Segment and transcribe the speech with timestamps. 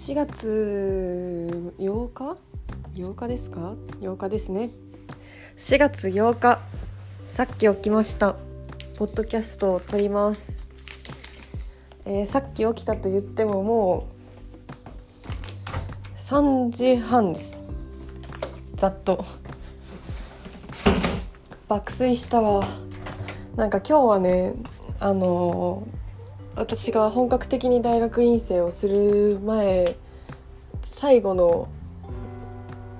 [0.00, 2.38] 4月8日
[2.94, 4.70] ？8日ですか？8日ですね。
[5.58, 6.58] 4月8日。
[7.26, 8.34] さっき起きました。
[8.96, 10.66] ポッドキャストを撮ります、
[12.06, 14.06] えーさっき起きたと言ってもも
[16.14, 17.60] う3時半です。
[18.76, 19.22] ざっと。
[21.68, 22.64] 爆睡したわ。
[23.54, 24.54] なんか今日はね
[24.98, 25.99] あのー
[26.56, 29.96] 私が本格的に大学院生をする前
[30.82, 31.68] 最後の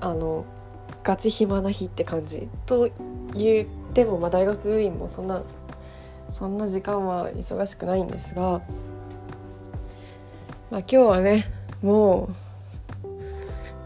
[0.00, 0.46] あの
[1.02, 2.90] ガチ暇な日って感じと
[3.34, 5.42] 言っても、まあ、大学院もそんな
[6.30, 8.62] そんな時間は忙しくないんですが、
[10.70, 11.44] まあ、今日はね
[11.82, 12.50] もう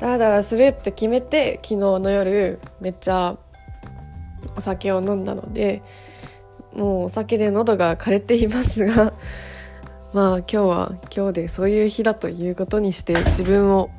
[0.01, 3.37] ダラダラするって決めて昨日の夜めっちゃ
[4.57, 5.83] お酒を飲んだので
[6.75, 9.15] もうお酒で喉が枯れていますが
[10.15, 13.91] まあ今日は今日でそういう日だということにして自分を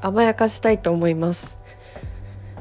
[0.00, 1.58] 甘やかしたいと思います。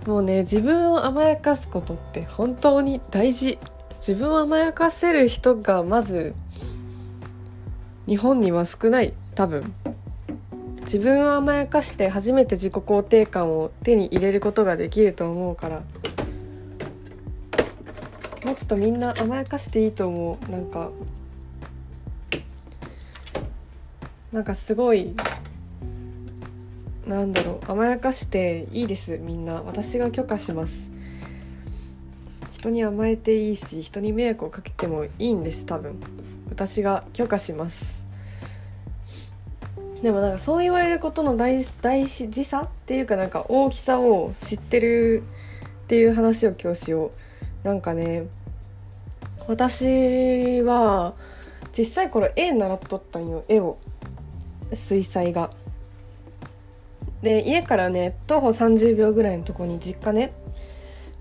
[0.08, 3.60] もうね自分を甘やかすことって本当に大事。
[3.98, 6.34] 自分を甘やかせる人がまず
[8.08, 9.72] 日本には少ない多分。
[10.82, 15.84] 自分を甘やかして初めて自己肯定感を手に入れることができると思うから。
[18.44, 20.52] もっとみんな甘やかしていいと思う。
[20.52, 20.90] なんか
[24.34, 25.14] なんかすごい
[27.06, 29.62] なんだろう甘やかしていいですみんな。
[29.62, 30.90] 私が許可します。
[32.52, 36.00] 人に甘えていいし人に迷惑をかけてもいいんです多分。
[36.50, 38.08] 私が許可します。
[40.02, 45.22] でもなんかそう言われることの大大事さっていうかなんか大きさを知ってる
[45.84, 47.12] っていう話を今日しよ
[47.64, 47.68] う。
[47.68, 48.24] なんかね
[49.48, 51.14] 私は
[51.72, 53.78] 小さい頃絵習っとったんよ絵を。
[54.76, 55.50] 水彩画。
[57.22, 60.34] で家からね徒歩30秒ぐらいのとこに実家ね。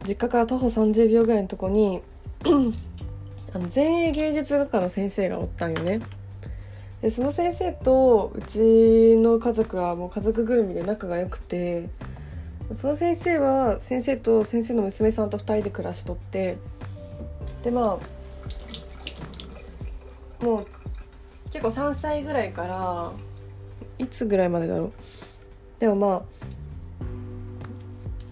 [0.06, 2.02] 実家から徒歩30秒ぐらいのとこに
[3.54, 6.00] あの前衛芸術画科の先生がおったんよね。
[7.02, 11.88] でその先生とうちの家族はもう家族ぐるみで仲が良くて
[12.72, 16.58] その先生は先生と先生の娘さんと2人で暮らしとって
[17.64, 17.98] でま
[20.40, 20.66] あもう
[21.46, 23.12] 結構3歳ぐらいから
[24.02, 24.92] いつぐらいまでだろう？
[25.78, 26.22] でもまあ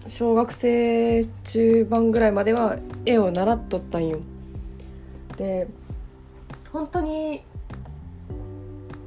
[0.09, 4.19] 小学生中盤ぐらいまでは絵を習っとったんよ。
[5.37, 5.67] で
[6.71, 7.41] 本当に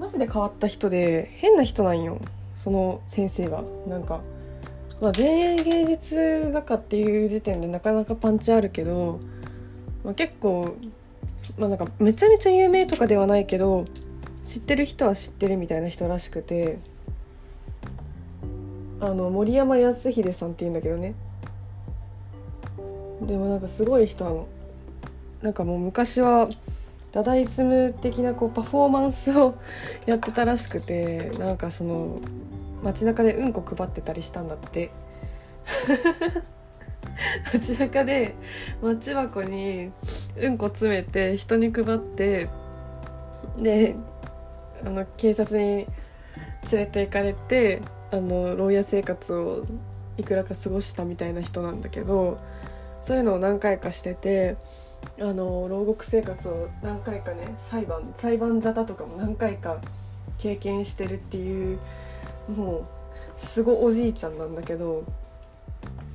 [0.01, 2.21] マジで変わった人で変な人なんよ
[2.57, 4.21] その先生がなんか、
[5.01, 9.21] まあ、前衛芸術画家っていう時点でなかなかパンチあるけど、
[10.05, 10.75] まあ、結構
[11.59, 13.87] まあなんかめちゃめちゃ有名とかではないけど
[14.45, 16.79] 知ってる人は知ってるみたいな人らしくて
[19.01, 21.15] あの森山康秀さんっていうんだけどね。
[23.23, 24.47] でもなんかすごい人なの。
[25.43, 26.49] なんかもう昔は
[27.13, 29.57] ダダイズム的なこうパフォーマンスを
[30.07, 32.21] やってたらしくてなんかその
[32.83, 34.91] 街中でうんこ配ってたりしたんだって。
[37.53, 38.35] 街中で
[38.83, 39.93] マッチ箱に
[40.37, 42.49] うんこ詰めて人に配って
[43.59, 43.95] で
[44.85, 45.87] あの警察に
[46.71, 49.65] 連れて行かれてあの牢屋生活を
[50.17, 52.39] いくらか過ごしたみたいな人なんだけど
[53.03, 54.57] そういうのを何回かしてて
[55.21, 59.81] あの牢獄生活を何回かね裁判裁判沙汰とかも何回か
[60.39, 61.79] 経験してるっていう
[62.49, 62.85] もう
[63.37, 65.05] すごいおじいちゃんなんだけど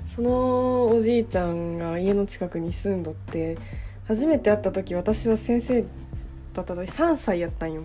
[0.07, 3.57] そのおじいちゃんが家の近くに住んどって
[4.07, 5.85] 初めて会った時私は先生
[6.53, 7.83] だった時3歳やったんよ。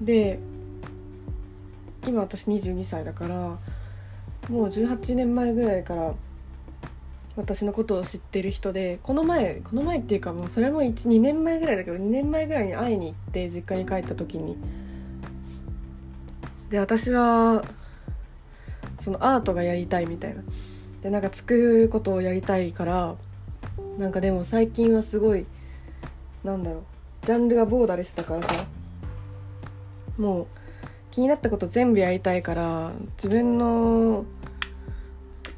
[0.00, 0.38] で
[2.06, 3.58] 今私22歳だからも
[4.48, 6.14] う18年前ぐらいから
[7.36, 14.56] 私のことを知ってる人でこの前この前っていうかもうそれも12年前ぐらいだけど2年前ぐらいに会いに行って実家に帰った時に。
[16.70, 17.64] で私は
[18.98, 20.42] そのアートがやりたいみたいな。
[21.02, 23.16] でなんか作ることをやりたいから
[23.98, 25.44] なんかでも最近はすごい
[26.42, 26.82] なんだろう
[27.26, 28.64] ジャンルがボーダレスだからさ。
[30.18, 30.46] もう
[31.10, 34.24] 気になったこと全部やりたいから自分の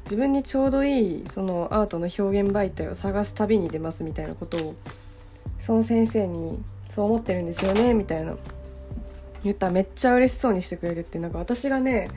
[0.05, 4.75] 自分にちょうどいいそのアートの表現媒体を探す旅に出ますみたいなことを
[5.59, 6.59] その先生に
[6.89, 8.35] そう思ってるんですよねみたいな
[9.43, 12.09] 言ったらめっちゃ嬉しそうにしてくれるってなんか私がね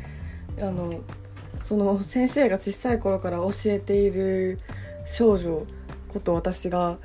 [0.58, 1.00] あの
[1.60, 4.58] その先生が小さい頃から教えている
[5.04, 5.66] 少女
[6.12, 6.98] こと私が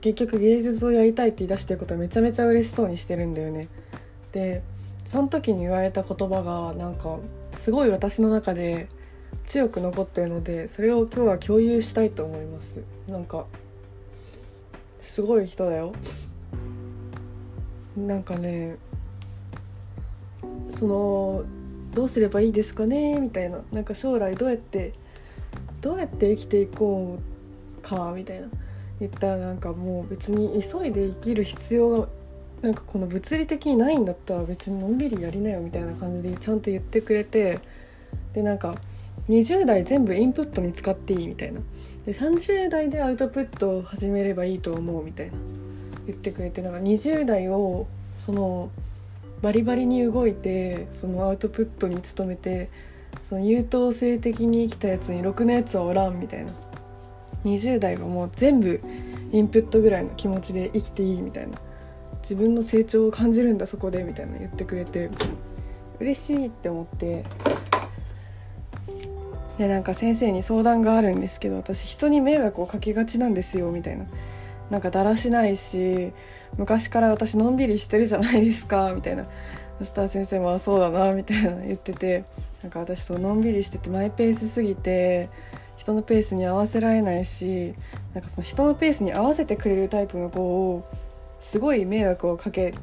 [0.00, 3.68] 結局芸術をやりたいって言い出してることはめちゃめちゃ嬉しそうにしてるんだよね。
[4.34, 4.64] で
[5.04, 7.18] その時に言われた言葉がなんか
[7.52, 8.88] すごい私の中で
[9.46, 12.82] 強く残ってるのでそれを今日は共有したいと思います。
[13.06, 13.46] なんか
[15.00, 15.92] すごい人だよ。
[17.96, 18.76] なんかね
[20.70, 21.44] その
[21.92, 23.20] どうすればいいですかね？
[23.20, 23.60] みたいな。
[23.70, 24.94] なんか将来どうやって
[25.80, 27.20] どうやって生きていこ
[27.78, 28.12] うか？
[28.16, 28.48] みたいな。
[28.98, 32.08] 言ったらなんかもう別に急いで生きる必要が
[32.64, 37.60] なんかこの物理的にないんだったら別にのんびりやりなよみたいな感じでちゃんと言ってくれて
[38.32, 38.74] でなんか
[39.28, 41.60] 20代全部インプットに使っていいみたいな。
[42.06, 45.34] で30代でアウトプットを始めればいいと思うみたいな。
[46.06, 48.70] 言ってくれてなんか20代をその
[49.42, 52.70] バリバリに動いてそのアウトプットに努めて
[53.28, 56.52] その優等生的に生きたやつにろくなやつはおらんみたいな。
[57.44, 58.80] 20代はもう全部
[59.32, 61.58] インプットぐらいの気持ちで生きていいみたいな。
[62.24, 65.10] 自分の成長を感じるんだそこでみたいな言ってくれて。
[66.00, 67.24] 嬉しいって思って。
[69.58, 74.06] でなんか先生に相談があるんですけど私人に迷惑をかけがちなんですよみたいな。
[74.70, 76.12] なんかだらしないし
[76.56, 79.26] 昔から私のんびりしてるじゃないですかみたいな。
[79.78, 82.24] そしたら先生も「そうだな」みたいな言ってて。
[82.64, 85.28] なんか私そうのんびりしててマイペースすぎて
[85.76, 87.74] 人のペースに合わせられないし
[88.14, 90.88] なんかその人のペースに合わせてくれるタイプの子を
[91.40, 92.74] すごい迷惑をかけ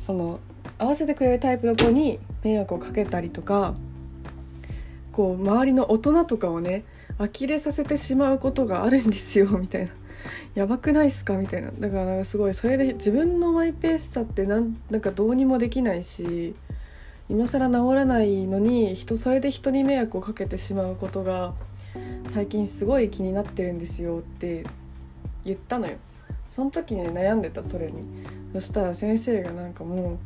[0.00, 0.40] その
[0.78, 3.74] 合わせてくれるタイプの子に迷惑をかけたりとか
[5.12, 6.84] こう周りの大人とかをね
[7.18, 9.92] 呆れさせてしまうことがあるんですよ みたいな。
[10.54, 11.36] やばくないっすか？
[11.36, 11.70] みたいな。
[11.78, 16.54] だからかすごいそれで自分のマイペースさってなんなんかどうにもできないし
[17.28, 21.54] 今更治らないのに人それで人に迷惑をかけてしまうことが
[22.32, 24.64] 最近すごい気になってるんですよって
[25.44, 25.94] 言ったのよ。
[26.56, 28.02] その時に悩んでたそれに。
[28.54, 30.18] そしたら先生がなんかもう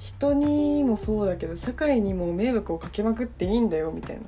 [0.00, 4.22] 人にもそうだけど社会にも迷惑をかけまくっていいんだよみたいな。
[4.22, 4.24] っ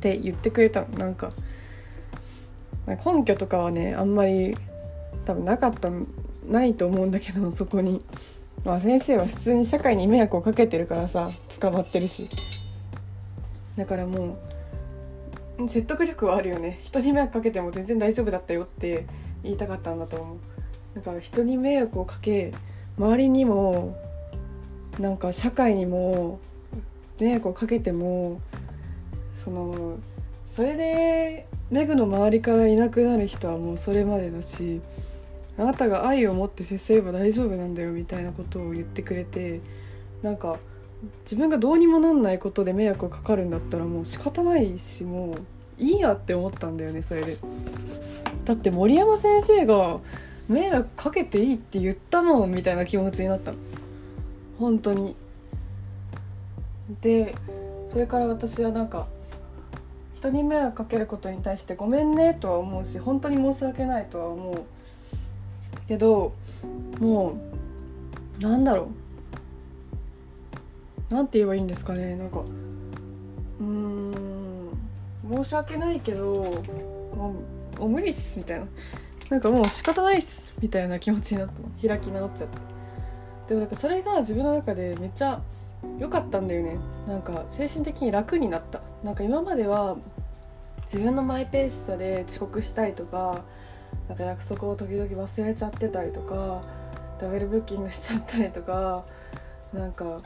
[0.00, 0.88] て言ってくれたの。
[0.98, 1.30] なんか
[2.86, 4.54] 根拠とかはねあんまり
[5.24, 5.88] 多分なかった
[6.46, 8.04] ないと思うんだけどそこに。
[8.66, 12.28] まあ先生は普通に社会に迷惑をかけてるからさ捕まってるし。
[13.76, 14.36] だからも
[15.58, 16.80] う説得力はあるよね。
[16.82, 19.06] 人に迷惑かけても全然大丈夫だったよって
[19.44, 20.38] 言いたかったんだと思う
[20.96, 22.52] だか人に迷惑をかけ
[22.98, 23.96] 周りにも
[24.98, 26.40] なんか社会にも
[27.18, 28.40] 迷惑をかけても
[29.34, 29.98] その
[30.46, 34.80] それでメグの周りからいなくなる人はもうそれまでだし
[35.58, 39.60] あなたが愛を持って接すれば大丈夫なんだよみたいなことを言ってくれて
[40.22, 40.58] なんか
[41.24, 45.36] 自分がどうにもなんないことで迷惑がかかるんだったらもう仕方ないしも
[45.78, 47.36] ういいやって思ったんだよねそれで。
[48.44, 50.00] だって森山先生が
[50.48, 53.58] 迷惑かけていいって言ったもんみたいな気持ちになったの。
[54.58, 55.16] 本当に。
[57.00, 57.34] で
[57.88, 59.06] それから私はなんか
[60.16, 64.62] 人に迷惑かけることに対してごめんねとは思うし本当に申し訳ないとは思う
[65.88, 66.34] けど
[67.00, 67.38] も
[68.40, 68.88] うなんだろ
[71.10, 71.14] う。
[71.14, 72.16] なんて言えばいいんですかね。
[72.16, 72.42] なんか
[73.60, 74.14] うん
[75.30, 76.24] 申し訳ないけど
[77.16, 78.66] もうもう無理っすみたいな。
[79.30, 81.54] なんかもう仕方ないっすみたいな気持ちになった
[81.88, 81.96] の。
[81.96, 82.58] 開き直っちゃって。
[83.48, 85.40] でもなんかそれが自分の中でめっちゃ
[85.98, 86.78] 良かったんだよね。
[87.06, 88.80] なんか精神的に楽になった。
[89.02, 89.96] なんか今までは
[90.84, 93.42] 自分のマイペースさで遅刻したりとか
[94.08, 96.62] なんか約束を時々忘れちゃってたりとか
[97.18, 99.04] ダブルブッキングしちゃったりとか
[99.72, 100.20] なんか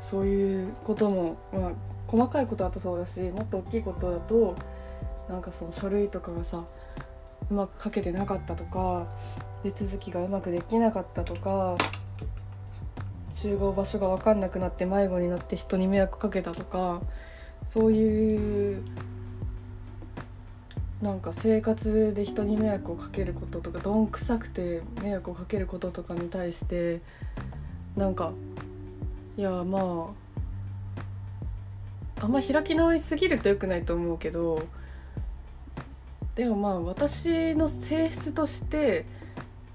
[0.00, 1.72] そういうことも、まあ、
[2.06, 4.56] 細かいことだとそうだしもっと大きいことだと
[5.28, 6.64] なんかその書類とかがさ
[7.50, 9.06] うまく書けてなかったとか
[9.62, 11.76] 手続きがうまくできなかったとか
[13.34, 17.00] 集合場所が分かんなくなって迷子になって人に迷惑かけたとか
[17.68, 18.82] そういう
[21.02, 27.00] なんか生活で人に迷惑をかけることとかどんくさくて迷惑をかけることとかに対して
[27.96, 28.32] なんか
[29.36, 30.12] いやま
[32.18, 34.66] ああんま開き直りすぎるとよくないと思うけど
[36.38, 39.06] でもまあ私の性質として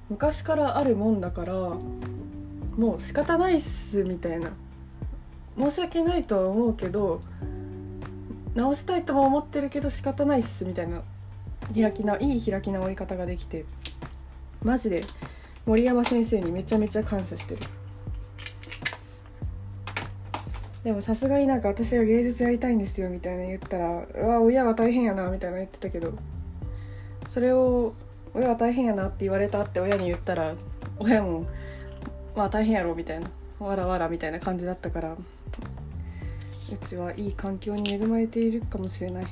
[0.10, 4.50] 昔からあるもんだからもう仕方ないっすみたいな。
[5.60, 7.22] 申し訳ないとは思うけど
[8.56, 11.02] 直したいとも思ってるけど仕方ないっすみたいな。
[11.76, 13.66] 開きないい開き直り方ができて。
[14.64, 15.04] マジで
[15.66, 17.62] 森山先生にめちゃめちゃ感謝してる。
[20.86, 26.14] でもさすがになんか私が芸術やりたいんですよみたいな言ったら「うわ親は大変やな」みたいな言ってたけど。
[27.28, 27.94] それを
[28.34, 30.54] 親は大変やなって言われたって親に言ったら
[31.00, 31.46] 親も
[32.36, 33.28] まあ大変やろみたいな
[33.60, 39.28] わらわらみたいな感じだったからうちはいい環境に恵まれているかもしれない。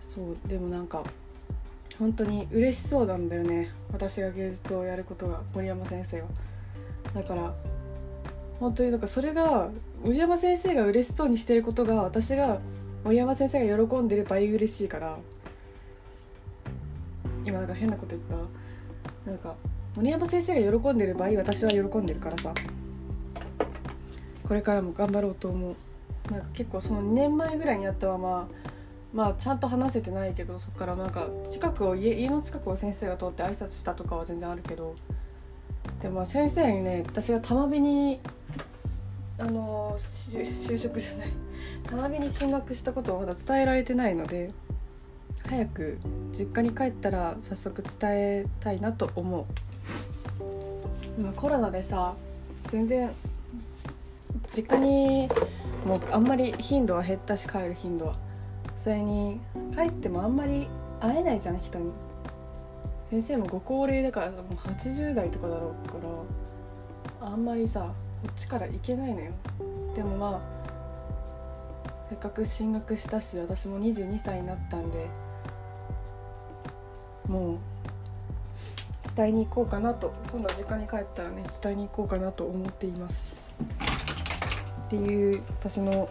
[0.00, 1.02] そうでもなんか
[1.98, 3.70] 本当に嬉しそうなんだよね。
[3.92, 6.28] 私が芸術をやることが森山先生は。
[7.14, 7.54] だから
[8.58, 9.68] 本当になんかそれが
[10.02, 12.58] 森山先生が嬉しそうにしてることが私が
[13.06, 15.16] 森山先生が喜んでる倍嬉しいから
[17.44, 18.22] 今なんか変なこと言っ
[19.24, 19.30] た。
[19.30, 19.54] なんか
[19.94, 22.52] 森山先生が喜んでる場合私は喜んでるからさ。
[24.48, 26.32] これからも頑張ろうと思う。
[26.32, 28.48] なんか結構その2年前ぐらいにあったまま
[29.14, 34.96] まあちゃんと話せてないけどそっからなんか近くを家家の近くを先生が通って挨拶したとかは全然あるけど。
[36.02, 38.18] でも先生にね私が玉美に
[39.38, 41.45] あの就職じゃない。
[41.90, 44.52] 玉美に進学したことをまだ伝えられてないので
[45.46, 45.98] 早く
[46.32, 49.44] 実家に帰ったら早速伝えたいなと思う。
[51.18, 52.14] 今コロナでさ
[52.68, 53.10] 全然
[54.54, 55.28] 実家に
[55.86, 58.16] もうあんまり頻度は減ったし帰る頻度は。
[58.76, 59.40] それに
[59.74, 60.68] 帰ってもあんまり
[61.00, 61.92] 会えないじゃん人に。
[63.10, 65.94] 先生もご高齢だからもう80代とかだろうか
[67.22, 69.32] らあんまりさこっちから行けないのよ。
[69.94, 70.55] でもまあ
[72.08, 75.06] せっかく進学したし私も22歳になったんで
[77.28, 77.58] もう
[79.16, 83.56] 伝えに行こうかなと今度は実家に帰ったらね伝えに行こうかなと思っています。
[84.86, 86.08] っていう私の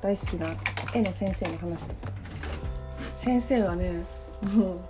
[0.00, 0.46] 大好きな
[0.94, 2.12] 絵の先生の話だった
[3.16, 4.04] 先生はね
[4.54, 4.80] もう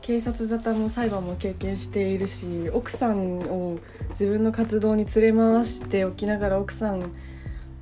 [0.00, 3.78] 警察沙汰も裁判も経験しているし奥さんを
[4.10, 7.12] 自分の活動に連れ回しておきながら奥さん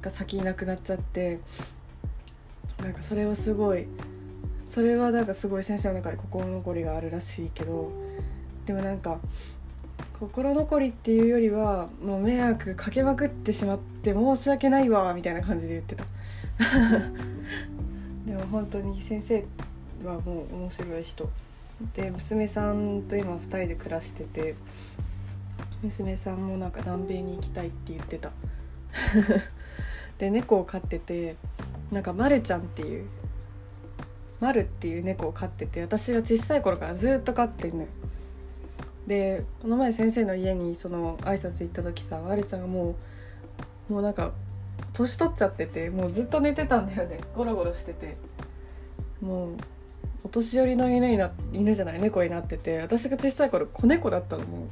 [0.02, 1.40] が先に亡くなっちゃって
[2.82, 3.86] なんかそれをすごい
[4.66, 7.90] それはなんかすごい先生の中で心残りがあるらしいけど
[8.66, 9.18] でもなんか
[10.20, 16.04] 心残りっていうよりはもう迷惑かけまくってしまって申し訳ないわみたいな感じで言ってた。
[18.26, 19.44] でも本当に先生
[20.04, 21.30] はもう面白い人。
[21.94, 24.54] で娘さんと今2人で暮らしてて
[25.82, 28.30] 娘さんもなんか南米に行きたいって言ってた。
[30.20, 31.36] で猫を飼ってて
[31.90, 33.06] なんかまるちゃんっていう
[34.38, 37.88] まるっていう猫を飼ってて私が小さい頃からずっと飼ってんのよ。
[39.06, 42.94] でこの前先生の家にその挨拶行った時さまるちゃんがも
[43.88, 44.32] うもうなんか
[44.92, 47.20] 年取っちゃっててもうずっと寝てたんだよね。
[47.34, 48.16] ゴロゴロしてて。
[49.22, 49.56] もう
[50.24, 54.66] お年寄りの犬にな犬じゃない猫になってて私が小さい頃子猫だったのも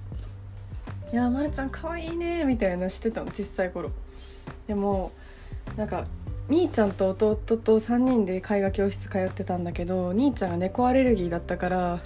[1.13, 3.91] う「いやまるちゃんかわいいね」みたいなしてたの小さい頃。
[4.67, 5.13] でも
[5.77, 6.07] なんか
[6.49, 12.01] 兄ちゃんと弟と3人で絵画教室通ってたんだけど兄ちゃんが猫アレルギーだったから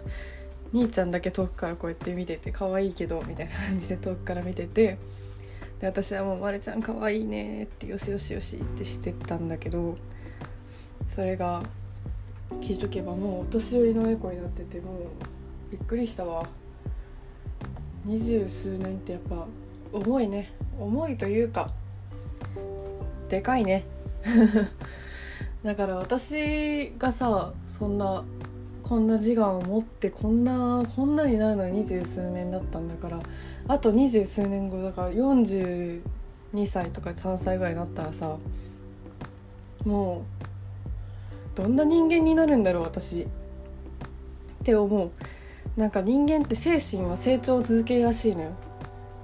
[0.72, 4.98] 兄ちゃんだけ遠くからこうやって見てて可愛いけどみたいな感じで遠くから見てて
[5.80, 9.96] で私はもう「まるちゃん可愛いね」ってよしよしよしってしてたんだけど
[11.08, 11.62] それが
[12.60, 14.96] 気づけばもうお年寄りの猫になっててもう
[15.70, 16.46] びっくりしたわ。
[18.04, 19.46] 二十数年ってやっぱ
[19.92, 20.52] 重いね。
[20.78, 21.72] 重いというか
[23.32, 23.84] でかいね。
[25.64, 28.24] だから私がさそんな
[28.82, 33.18] こんな自我を持ってこんなこんなになるのは二十数年だったんだから
[33.68, 36.02] あと二十数年後だから42
[36.66, 38.36] 歳とか3歳ぐらいになったらさ
[39.86, 40.24] も
[41.54, 43.22] うどんな人間になるんだろう私。
[43.22, 43.26] っ
[44.62, 45.10] て思う。
[45.76, 48.50] なんか人間って精神は成長を続けるらしいのよ。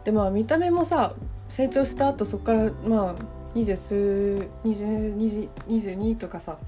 [0.05, 1.13] でまあ見た目もさ
[1.51, 3.95] 成長した後そこからまあ二十数
[4.63, 6.59] 22とかさ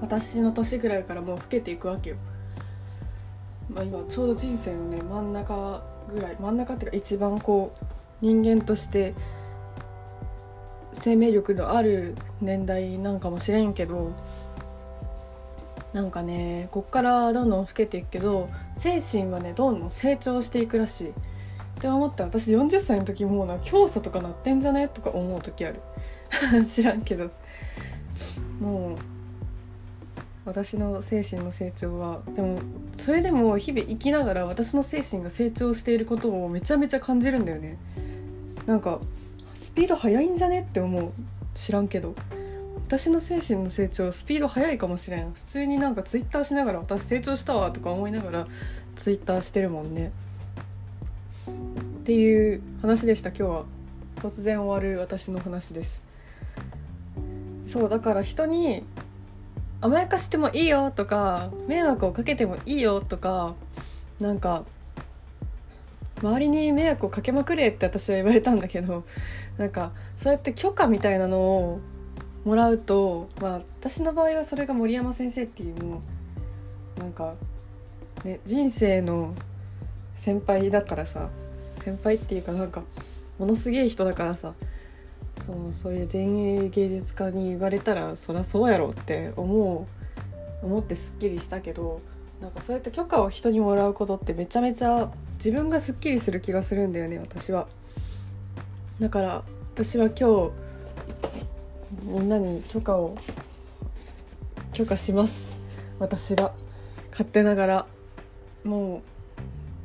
[0.00, 2.16] 私の年ぐらいからもう老けていくわけよ。
[3.70, 7.84] まあ今ちょうど人生のね真ん中ぐらい真ん中っていうか一番こう
[8.20, 9.14] 人間として
[10.92, 14.16] 生命力のある年代なんかもしれんけど
[15.92, 21.12] なんかねこっからどんどん老けていくけど精神はねどんどん成長していくらしい。
[21.78, 25.80] って思った私40歳の時もうな教祖とかなってんじゃねとか思う時ある。
[26.66, 27.30] 知らんけど。
[28.60, 28.96] もう
[30.44, 32.58] 私の精神の成長はでも
[32.96, 37.76] それでも日々生きながら私の精神が成長していることをめちゃめちゃ感じるんだよね。
[38.66, 38.98] なんか
[39.54, 41.12] スピード速いんじゃねって思う。
[41.54, 42.14] 知らんけど。
[42.86, 45.32] 私の精神の成長スピード速いかもしれん。
[45.32, 48.46] 普通になんかツイッターしながら私成長したわとか思いながら
[48.96, 50.10] ツイッターしてるもんね。
[52.08, 53.28] っていう話でした。
[53.28, 53.64] 今日は
[54.16, 56.06] 突然終わる私の話です。
[57.66, 58.82] そうだから人に
[59.82, 63.56] 甘やかしてもいいよとか迷惑をかけてもいいよとか
[64.20, 64.64] なんか
[66.22, 69.04] 周りに迷惑をかけまくれって私は言われたんだけど
[69.58, 71.80] なんかそうやって許可みたいなのを
[72.46, 76.00] もらうとまあ私の場合はそれが森山先生っていうも
[76.96, 77.34] うなんか、
[78.24, 79.34] ね、人生の
[80.14, 81.28] 先輩だからさ
[81.78, 82.82] 先輩っていうかなんか
[83.38, 84.54] ものすげえ人だからさ
[85.44, 86.22] そのそういう前
[86.64, 89.86] 衛芸術家に言われたらそりゃそうやろって思
[90.62, 92.00] う思ってすっきりしたけど
[92.40, 97.68] なんかそうやって許可を人にもらうことってめちゃめちゃ自分がすっきりする気がするんだよね私は。
[99.00, 99.44] だから
[99.74, 100.50] 私は今日
[102.02, 103.16] みんなに許可を
[104.72, 105.60] 許可します
[106.00, 106.52] 私が
[107.10, 107.86] 勝手ながら
[108.64, 109.02] もう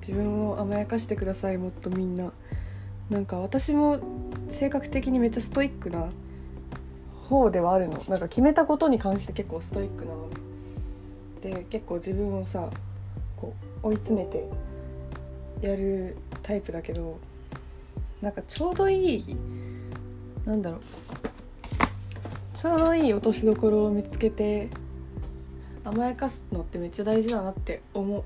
[0.06, 2.34] 自分を甘やかしてくださいもっとみんな。
[3.10, 4.02] なんか私も
[4.50, 6.10] 性格的にめっちゃストイックな
[7.30, 8.04] 方ではあるの。
[8.10, 10.12] なんか決めたことに関して結構ストイックな。
[10.12, 10.30] の
[11.42, 12.70] で結構自分をさ
[13.38, 14.50] こう追い詰めて
[15.62, 17.18] やるタイプだけど
[18.22, 19.38] なんかちょうどいい
[20.46, 20.82] なんだろう。
[22.54, 24.70] ちょうどいい落としどころを見つけて
[25.86, 28.24] 甘やかすのってめっちゃ大事だなって思う。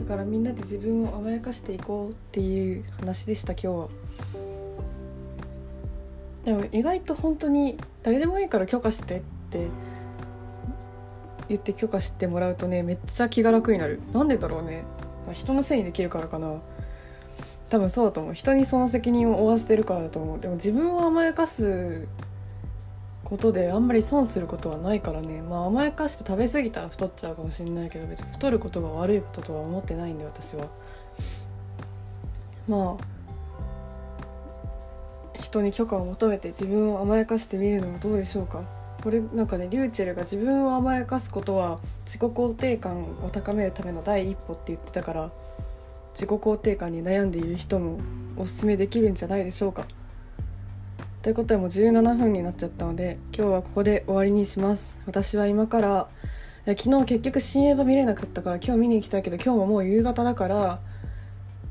[0.00, 3.88] だからみんなで自分を甘やかしていこうっていう話でした今日は。
[6.44, 9.68] でも意外と本当に誰でもいいから許可してって
[11.48, 14.00] 言って許可してもらうとねめっちゃ気が楽になる。
[14.12, 14.84] なんでだろうね。
[15.34, 16.60] 人のせいにできるからかな。
[17.68, 18.34] 多分そうだと思う。
[18.34, 20.40] 人にその責任を負わせてるからだと思う。
[20.40, 22.08] でも自分を甘やかす
[23.30, 25.40] ことであんまり損することはないからね。
[25.40, 30.66] まあ甘やかして食べ過ぎたら太っちゃうかもしれないけど別に太ることが悪いこととは思ってないんで私は。
[32.68, 33.04] まあ
[35.38, 38.62] 人に許可を求めて自分を甘やかしてみるのはどうでしょうか。
[39.02, 45.30] これなんかねリューチェルが自分を甘やかすことは自己肯定感を高めるための第一歩って言ってたから
[46.12, 47.98] 自己肯定感に悩んでいる人も
[48.36, 49.86] おすすめできるんじゃないでしょうか。
[51.22, 54.96] ということでもう17分になっちゃったので今日はここで終わりにします。
[55.06, 56.08] 私は今から
[56.64, 60.80] 昨日結局新映画見れなかったから今日見に行きたいけど今日ももう夕方だから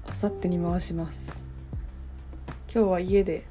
[0.08, 1.48] あさってに回します。
[2.72, 3.48] 今日は家で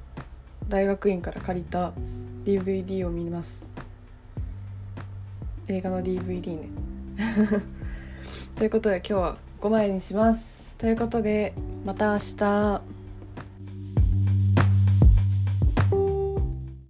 [0.69, 1.93] 大学院から借りた
[2.45, 3.69] DVD を見ます。
[5.67, 6.69] 映画の DVD ね。
[8.55, 10.77] ということで今日は5枚にします。
[10.77, 12.98] ということでまた明日。